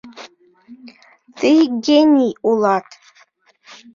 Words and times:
Тый 1.39 1.59
гений 1.85 2.33
улат!.. 2.47 2.87